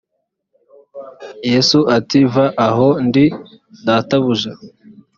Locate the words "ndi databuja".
3.07-4.51